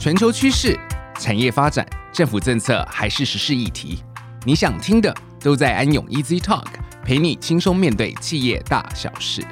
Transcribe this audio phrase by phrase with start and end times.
[0.00, 0.80] 全球趋势、
[1.18, 4.02] 产业发展、政府政策还是时事议题，
[4.46, 6.64] 你想听的都在安永 Easy Talk，
[7.04, 9.42] 陪你轻松面对企业大小事。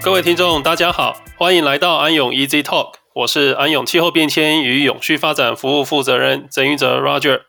[0.00, 7.42] 各位听众，大家好，欢迎来到安永 Easy Talk，我是安永气候变迁与永续发展服务负责人曾玉泽 Roger。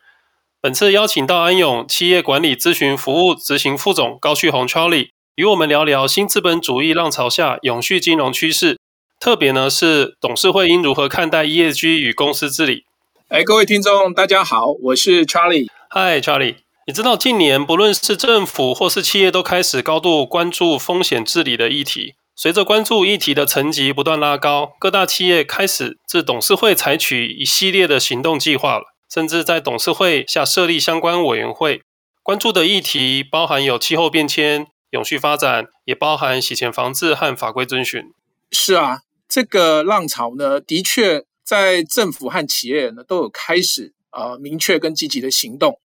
[0.60, 8.78] 本次邀请到安永企业管理咨询服务执行副总高旭宏 Charlie，与我们聊聊新资本主义浪潮下永续金融趋势，
[9.18, 12.84] 特别呢是董事会应如何看待 ESG 与公司治理。
[13.28, 15.68] 哎，各位听众，大家好，我是 Charlie。
[15.88, 16.56] 嗨，Charlie，
[16.86, 28.84] 你知道近年不论是政府或是企业都开始高度关注风险治理的议题，随着关注议题的层级不断拉高，各大企业开始自董事会采取一系列的行动计划了。
[29.10, 31.80] 甚至在董事会下设立相关委员会，
[32.22, 38.12] 关注的议题包含有气候变迁、永续发展，也包含洗钱防治和法规遵循。
[38.50, 45.80] 是啊，这个浪潮呢，的确在政府和企业呢都有开始啊、呃、明确跟积极的行动。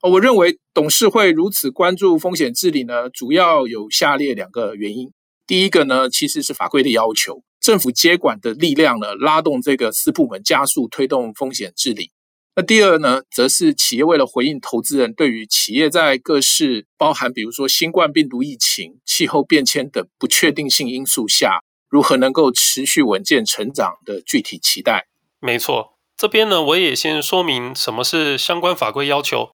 [0.00, 5.10] 我认为董事会如此关注风险治理呢，主要有下列两个原因。
[5.44, 12.12] 第一个呢，其实是法规的要求，政府接管的力量呢，拉动这个四部门加速推动风险治理。
[12.54, 25.06] 那第二呢，则是企业为了回应投资人对于企业在各式包含比如说新冠病毒疫情、气候变迁等不确定性因素下，如何能够持续稳健成长的具体期待。
[25.40, 29.52] 没错，这边呢，我也先说明什么是相关法规要求。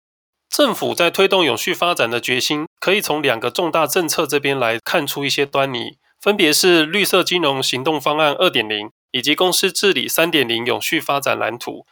[0.50, 11.86] 政府在推动永续发展的决心，可以从两个重大政策这边来看出一些端倪，分别是绿色金融行动方案二点零以及公司治理三点零永续发展蓝图。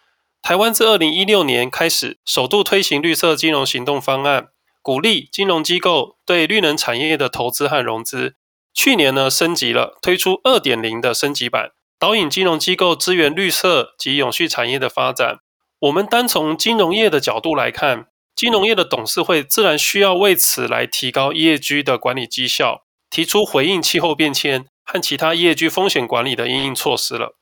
[0.46, 8.36] 台湾自二零一六年开始，首度推行绿色金融行动方案，鼓励金融机构对绿能产业的投资和融资。
[8.72, 15.38] 去年呢，升级了，推出二点零的升级版，导引金融机构支援绿色及永续产业的发展。
[15.80, 27.36] 我们单从金融业的角度来看，金融业的董事会自然需要为此来提高 ESG 的管理绩效，提出回应气候变迁和其他 ESG 风险管理的应应措施了。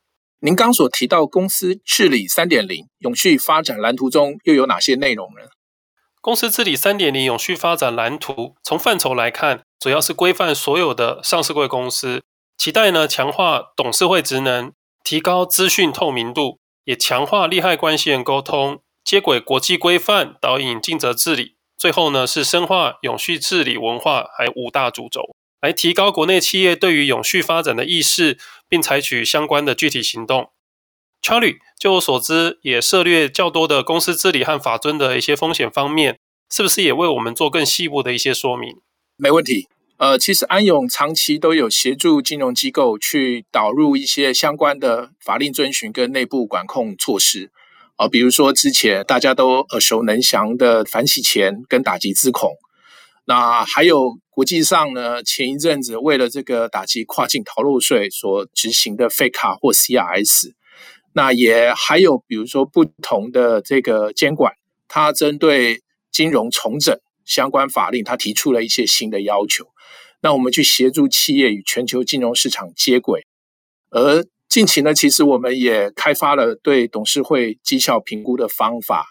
[0.44, 5.49] 您刚所提到公司治理三点零永续发展蓝图中又有哪些内容呢？
[6.21, 12.22] 公司治理三点零永续发展蓝图从范畴来看，主要是规范所有的上市柜公司，
[12.59, 14.71] 期待呢强化董事会职能，
[15.03, 21.56] 提高资讯透明度，也强化利害关系人沟通，接轨国际规范，导引尽责治理。
[21.78, 25.22] 最后呢是深化永续治理文化，还有五大主轴。
[25.62, 28.38] 来提高国内企业对于永续发展的意识，
[28.74, 30.50] 并采取相关的具体行动。
[31.22, 36.18] Charlie，就我所知，也涉猎较多的公司治理和法遵的一些风险方面，
[36.50, 38.74] 是不是也为我们做更细部的一些说明？
[39.16, 39.68] 没问题。
[39.98, 47.52] 呃，其实安永长期都有协助金融机构去导入一些相关的法令遵循跟内部管控措施。
[47.94, 52.50] 啊、比如说之前大家都耳熟能详的反洗钱跟打击资恐。
[53.26, 60.55] 那还有国际上呢，前一阵子为了这个打击跨境逃漏税所执行的 FATCA 或 CRS，
[61.12, 64.55] 那也还有比如说不同的这个监管，
[64.89, 69.69] 它针对金融重整相关法令，它提出了一些新的要求。
[70.21, 73.25] 那我们去协助企业与全球金融市场接轨。
[73.91, 79.06] 而近期呢，其实我们也开发了对董事会绩效评估的方法。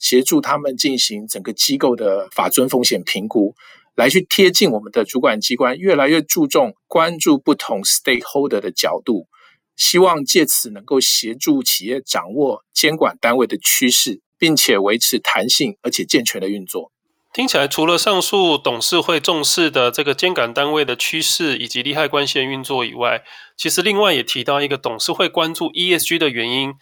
[0.00, 3.54] 协助他们进行整个机构的法遵风险评估，
[3.94, 9.28] 来去贴近我们的主管机关，越来越注重关注不同 stakeholder 的角度，
[9.76, 16.90] 希望借此能够协助企业掌握监管单位的趋势，并且维持弹性而且健全的运作。
[17.32, 23.24] 听起来，除了上述董事会重视的这个监管单位的趋势以及利害关系的运作以外，
[23.56, 26.74] 其实另外也提到一个董事会关注 ESG 的原因，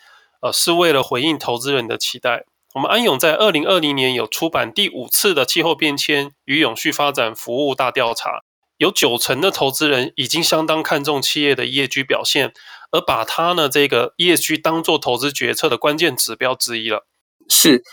[0.43, 2.45] 呃，是为了回应投资人的期待。
[2.75, 8.45] 我们安永在二零二零年有出版第五次的气候变迁与永续发展服务大调查，
[8.79, 12.55] 有九成的投资人已经相当看重企业的 ESG 表现，
[12.91, 17.07] 而把它呢这个 ESG 当做投资决策的关键指标之一了。
[17.47, 17.85] 是，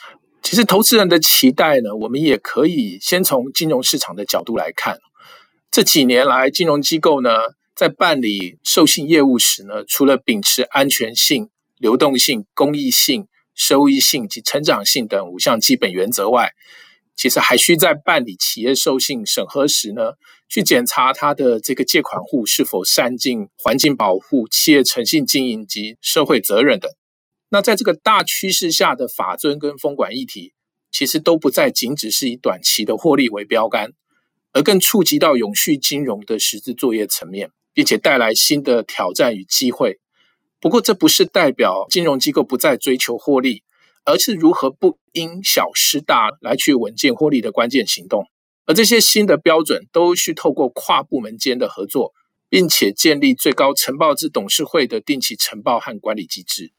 [0.42, 5.00] 其实投资人的期待呢，我们也可以先从金融市场的角度来看。
[5.70, 7.32] 这几年来，金融机构呢
[7.76, 13.28] 在办理授信业务时呢，除了秉持安全性、流动性、公益性。
[13.60, 16.54] 收益性及成长性等五项基本原则外，
[17.14, 20.14] 其实还需在办理企业授信审核时呢，
[20.48, 26.90] 去检查它的这个借款户是否善尽环境保护、企业诚信经营及社会责任等。
[27.50, 30.54] 那在这个大趋势下的法遵跟风管议题，
[30.90, 33.92] 其实都不再仅只是以短期的获利为标杆，
[34.54, 40.00] 而更触及到永续金融的实质作业层面，并且带来新的挑战与机会。
[40.62, 43.64] 不过，这不是代表金融机构不再追求获利，
[44.04, 48.28] 而是如何不因小失大来去稳健获利的关键行动。
[48.66, 52.14] 而这些新的标准都需透过跨部门间的合作，
[52.50, 56.72] 并且建立最高呈报至董事会的定期呈报和管理机制。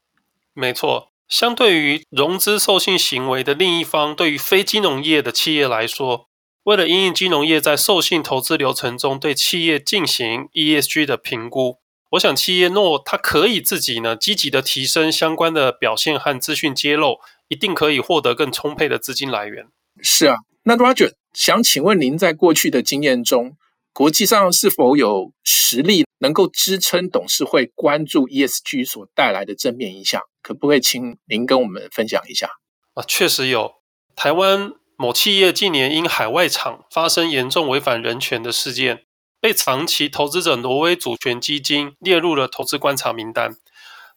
[0.53, 6.27] 没错，相对于融资授信行为的另一方，对于非金融业的企业来说，
[6.63, 11.77] 为了因应金融业在授信投资流程中对企业进行 ESG 的评估，
[12.11, 19.67] 我想企业诺它可以自己呢积极的提升相关的表现和资讯揭露，一定可以获得更充沛的资金来源。
[20.01, 23.57] 是啊，那 Roger 想请问您在过去的经验中，
[23.93, 30.21] 国际上是否有实例能够支撑董事会关注 ESG 所带来的正面影响？
[30.41, 32.49] 可不可以请您跟我们分享一下？
[32.93, 33.75] 啊，确实有
[34.15, 34.73] 台湾。
[34.97, 39.05] 某企业近年因海外厂发生严重违反人权的事件，
[39.41, 43.55] 被长期投资者挪威主权基金列入了投资观察名单，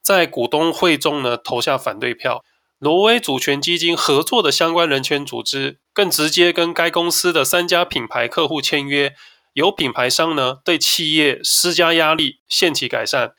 [0.03, 2.44] 在股东会中呢投下反对票。
[2.81, 9.15] 挪威主权基金合作的相关人权组织更直接跟该公司的三家品牌客户签约，
[9.55, 13.32] 由品牌商呢对企业施加压力，限期改善。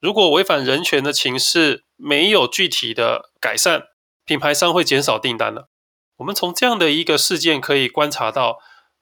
[0.00, 3.84] 如果违反人权的情势没有具体的改善，
[4.24, 5.68] 品牌商会减少订单了。
[6.16, 8.58] 我们从这样的一个事件可以观察到，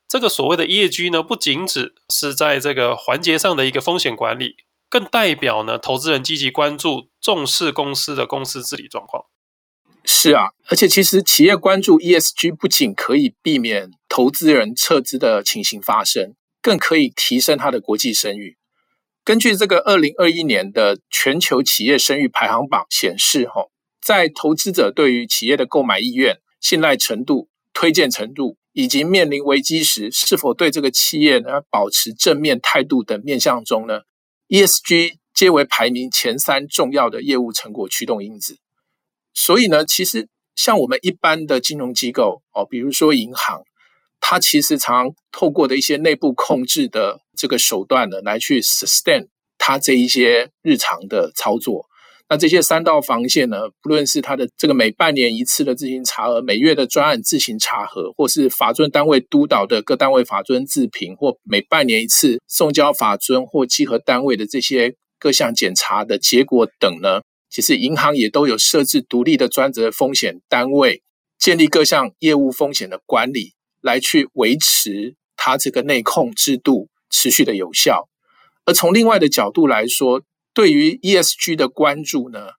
[0.09, 4.57] 这个所谓的 ESG 呢，不仅只是在这个环节上的一个风险管理，
[4.89, 9.25] 更代表呢投资人积极关注、重视公司的公司治理状况。
[10.05, 18.57] 是啊，而且其实企业关注 ESG 不仅可以避免投资人撤资的情形发生，更可以提升它的国际声誉。
[19.25, 23.67] 根据这个二零二一年的全球企业声誉排行榜显示，哈，
[24.01, 26.39] 在投资者对于企业的购买意愿。
[26.59, 34.03] 信赖程度、推荐程度，以及面临危机时是否对这个企业呢保持正面态度等面向中呢
[34.49, 38.59] ，ESG 皆为排名前三重要的业务成果驱动因子。
[39.33, 43.63] 所以呢，其实像我们一般的金融机构哦，比如说银行，
[44.21, 51.87] 它其实常透过的一些内部控制的这个手段呢，来去 sustain 它这一些日常的操作。
[52.29, 71.03] 那这些三道防线呢，不论是它的这个每半年一次的自行查核，每月的专案自行查核，或是法遵单位督导的各单位法遵自评，或每半年一次送交法遵或稽核单位的这些各项检查的结果等呢，其实银行也都有设置独立的专责风险单位，
[71.39, 78.09] 建立各项业务风险的管理，来去维持它这个内控制度持续的有效。
[78.65, 80.23] 而从另外的角度来说，
[80.57, 82.53] 对于 ESG 的关注呢，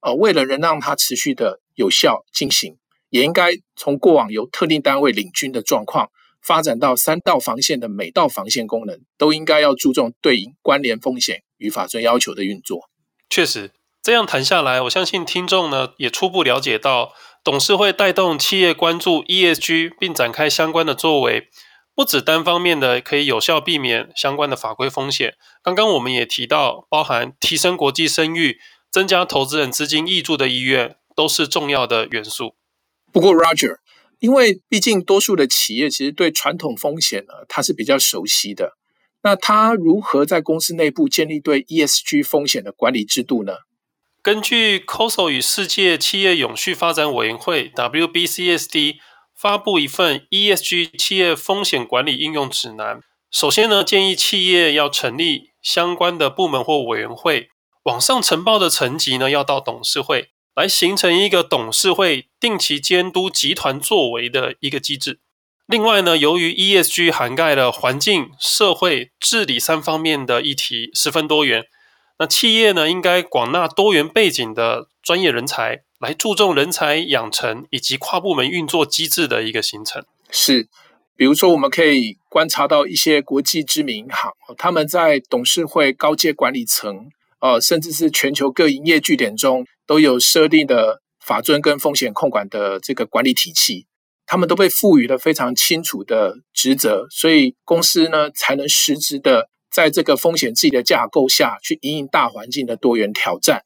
[0.00, 2.78] 呃，为了能让它持续的有效进行，
[3.10, 6.10] 也应该从过往由特定单位领军的状况，
[6.42, 12.90] 发展到三道防线的每道防线功能，都应该要注重对应关联风险与法遵要求的运作。
[13.30, 13.70] 确实，
[14.02, 17.12] 这样谈下来，我相信听众呢也初步了解到，
[17.44, 21.48] 董事会带动企业关注 ESG，并展开相关的作为。
[21.96, 28.58] 不止单方面的可以有效避免相关的法规风险，刚刚我们也提到，包含提升国际声誉、
[28.90, 32.56] 增加投资人资金挹注的意愿，都是重要的元素。
[33.12, 33.76] 不过，Roger，
[34.18, 38.76] 因为毕竟多数的企业其实对传统风险呢，它是比较熟悉的。
[39.22, 43.58] 那它如何在公司内部建立对 ESG 风险的管理制度呢？
[44.20, 48.96] 根据 COSO 与世界企业永续发展委员会 WBCSD。
[49.44, 53.00] 发布一份 ESG 企业风险管理应用指南。
[53.30, 57.50] 首先呢，建议企业要成立相关的部门或委员会，
[57.82, 65.20] 往上呈报的层级呢，要到董事会，来形成一个董事会定期监督集团作为的一个机制。
[65.66, 71.66] 另外呢，由于 ESG 涵盖了环境、社会、治理三方面的议题，十分多元。
[72.18, 75.82] 那企业呢，应该广纳多元背景的专业人才。
[76.04, 80.04] 来注重人才养成以及跨部门运作机制的一个形成。
[80.30, 80.68] 是，
[81.16, 87.08] 比如说我们可以观察到一些国际知名银行，他们在董事会高阶管理层，
[87.40, 93.86] 呃，甚至是全球各营业据点中，都有设定的法遵跟风险控管的这个管理体系，
[94.26, 103.62] 他们都被赋予了非常清楚的职责，所以公司呢才能实质的在这个风险自己的架构下去因应大环境的多元挑战。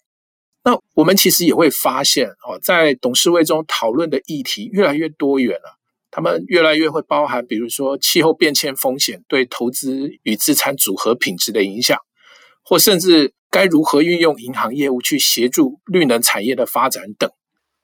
[0.64, 5.78] 那我们其实也会发现哦，在董事会中讨论的议题越来越多元了。
[6.10, 11.98] 他们越来越会包含，比如说气候变迁风险对投资与资产组合品质的影响，
[12.62, 17.30] 或甚至该如何运用银行业务去协助绿能产业的发展等。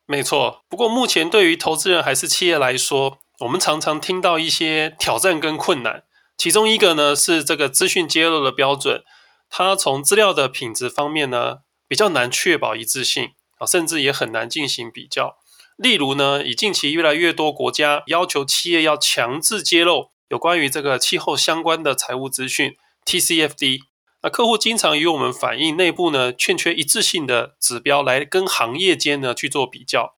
[0.06, 6.04] 没错，不过目前对于投资人还是企业来说，我们常常听到一些挑战跟困难，
[6.36, 9.02] 其中一个呢是这个资讯揭露的标准，
[9.50, 15.38] 它从资料的品质方面呢比较难确保一致性啊，甚至也很难进行比较。
[15.76, 23.80] 例如呢，以近期越来越多国家要求企业要强制揭露有关于这个气候相关的财务资讯 （TCFD），
[24.22, 30.16] 那客户经常与我们反映内部呢欠缺一致性的指标来跟行业间呢去做比较。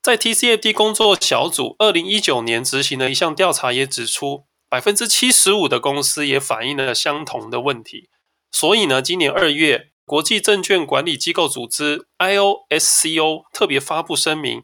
[0.00, 8.08] 在 TCFD 工作小组二零一九年执行的一项调查也指出，百分之七十五的公司也反映了相同的问题。
[8.50, 14.62] 所以呢，今年二月，国际证券管理机构组织 IOSCO 特别发布声明，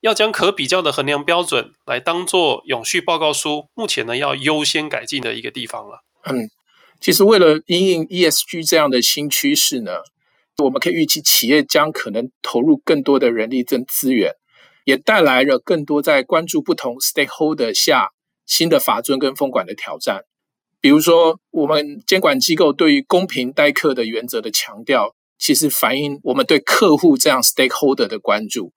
[0.00, 6.02] 要将可比较的衡量标准来当做永续报告书，目前呢要优先改进的一个地方了。
[6.24, 6.48] 嗯，
[6.98, 9.98] 其实为了因应 ESG 这样的新趋势呢，
[10.64, 14.32] 我们可以预期企业将可能投入更多的人力跟资源。
[14.86, 18.12] 也带来了更多在关注不同 stakeholder 下
[18.46, 20.22] 新的法遵跟风管的挑战。
[20.86, 28.70] 比如说，我们监管机构对于公平待客的原则的强调，其实反映我们对客户这样 stakeholder 的关注；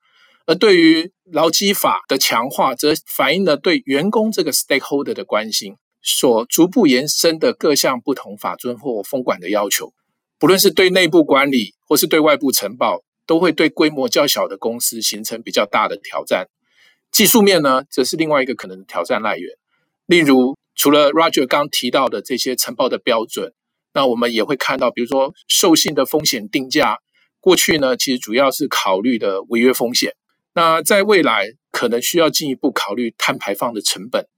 [0.47, 5.75] 而对于劳基法的强化，则反映了对员工这个 stakeholder 的关心。
[6.01, 9.93] 所逐步延伸的各项不同法遵或风管的要求，
[10.39, 13.03] 不论是对内部管理或是对外部呈报。
[13.27, 16.47] 都会对规模较小的公司形成比较大的挑战。
[17.11, 19.51] 技术面呢，则是另外一个可能的挑战来源。
[20.07, 23.53] 例如，除了 Roger 刚提到的这些呈报的标准，
[23.93, 26.99] 那我们也会看到，比如说授信的风险定价，
[27.41, 30.13] 过去呢其实主要是考虑的违约风险。
[30.53, 34.29] 那在未来，可能需要进一步考虑碳排放的成本，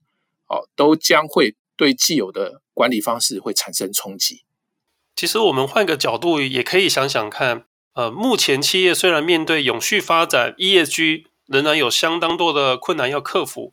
[0.48, 4.42] 哦，都将会对既有的管理方式会产生冲击。
[5.14, 7.66] 其实我们换个角度，也可以想想看。
[7.94, 13.72] 呃，目前企业虽然面对永续发展 ESG 仍然有相当多的困难要克服，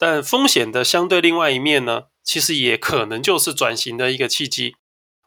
[0.00, 4.76] 但风险的相对另外一面呢，其实也可能就是转型的一个契机。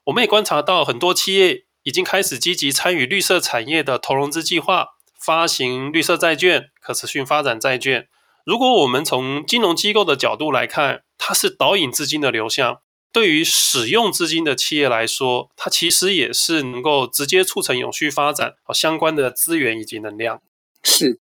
[0.06, 4.88] 我们也观察到很多企业已经开始积极参与绿色产业的投融资计划，
[5.20, 8.08] 发行绿色债券、可持续发展债券。
[8.44, 12.80] 如果我们从金融机构的角度来看，它是导引资金的流向。
[13.12, 20.42] 对于使用资金的企业来说，它其实也是能够直接促成永续发展和相关的资源以及能量。
[20.82, 21.20] 是，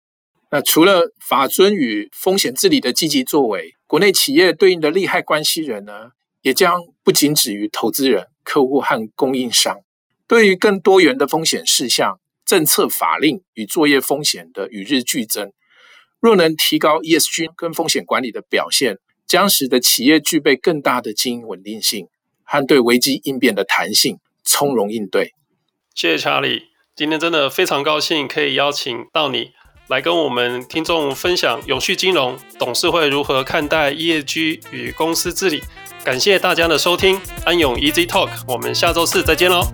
[0.52, 9.78] 那除了法遵与风险治理的积极作为，国内企业对应的利害关系人呢，也将不仅止于投资人、客户和供应商。
[10.28, 15.52] 对于更多元的风险事项、政策法令与作业风险的与日俱增，
[16.20, 18.98] 若能提高 ESG 跟风险管理的表现。
[19.28, 22.08] 将使得企业具备更大的经营稳定性
[22.44, 25.32] 和对危机应变的弹性，从容应对。
[25.96, 29.52] 谢谢查理，今天真的非常高兴可以邀请到你
[29.92, 35.62] 来跟我们听众分享永续金融董事会如何看待 ESG 与公司治理。
[36.02, 39.68] 感谢大家的收听，安永 Easy Talk，我们下周四再见喽。